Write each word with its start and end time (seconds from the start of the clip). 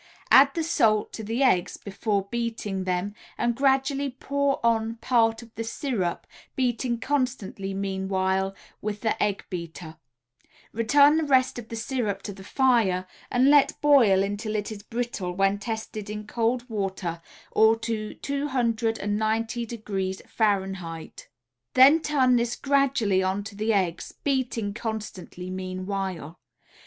Add 0.31 0.55
the 0.55 0.63
salt 0.63 1.13
to 1.13 1.23
the 1.23 1.43
eggs 1.43 1.77
before 1.77 2.27
beating 2.31 2.85
them, 2.85 3.13
and 3.37 3.53
gradually 3.53 4.09
pour 4.09 4.59
on 4.65 4.95
part 4.95 5.43
of 5.43 5.53
the 5.53 5.63
syrup, 5.63 6.25
beating 6.55 6.99
constantly 6.99 7.75
meanwhile 7.75 8.55
with 8.81 9.01
the 9.01 9.21
egg 9.21 9.45
beater; 9.51 9.97
return 10.73 11.17
the 11.17 11.23
rest 11.23 11.59
of 11.59 11.69
the 11.69 11.75
syrup 11.75 12.23
to 12.23 12.33
the 12.33 12.43
fire 12.43 13.05
and 13.29 13.51
let 13.51 13.79
boil 13.79 14.23
until 14.23 14.55
it 14.55 14.71
is 14.71 14.81
brittle 14.81 15.33
when 15.33 15.59
tested 15.59 16.09
in 16.09 16.25
cold 16.25 16.67
water 16.67 17.21
or 17.51 17.77
to 17.81 18.15
290° 18.23 20.21
F. 20.25 21.29
Then 21.75 22.01
turn 22.01 22.35
this 22.37 22.55
gradually 22.55 23.21
onto 23.21 23.55
the 23.55 23.71
eggs, 23.71 24.15
beating 24.23 24.73
constantly 24.73 25.51
meanwhile. 25.51 26.39